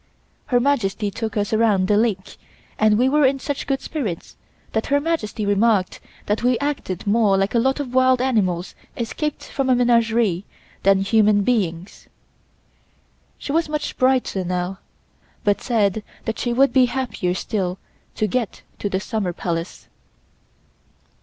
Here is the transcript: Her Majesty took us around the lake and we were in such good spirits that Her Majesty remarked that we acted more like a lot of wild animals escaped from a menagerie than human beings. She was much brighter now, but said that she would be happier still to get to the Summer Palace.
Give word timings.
Her 0.47 0.59
Majesty 0.59 1.11
took 1.11 1.37
us 1.37 1.53
around 1.53 1.87
the 1.87 1.95
lake 1.95 2.37
and 2.79 2.97
we 2.97 3.07
were 3.07 3.23
in 3.23 3.37
such 3.37 3.67
good 3.67 3.81
spirits 3.81 4.35
that 4.71 4.87
Her 4.87 4.99
Majesty 4.99 5.45
remarked 5.45 5.99
that 6.25 6.41
we 6.41 6.57
acted 6.57 7.05
more 7.05 7.37
like 7.37 7.53
a 7.53 7.59
lot 7.59 7.79
of 7.79 7.93
wild 7.93 8.19
animals 8.19 8.73
escaped 8.97 9.43
from 9.43 9.69
a 9.69 9.75
menagerie 9.75 10.43
than 10.81 11.01
human 11.01 11.43
beings. 11.43 12.07
She 13.37 13.51
was 13.51 13.69
much 13.69 13.95
brighter 13.95 14.43
now, 14.43 14.79
but 15.43 15.61
said 15.61 16.01
that 16.25 16.39
she 16.39 16.51
would 16.51 16.73
be 16.73 16.87
happier 16.87 17.35
still 17.35 17.77
to 18.15 18.25
get 18.25 18.63
to 18.79 18.89
the 18.89 18.99
Summer 18.99 19.33
Palace. 19.33 19.87